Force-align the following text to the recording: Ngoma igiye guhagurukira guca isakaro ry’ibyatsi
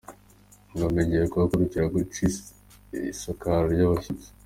Ngoma 0.73 0.97
igiye 1.03 1.25
guhagurukira 1.33 1.85
guca 1.93 2.21
isakaro 3.11 3.65
ry’ibyatsi 3.73 4.09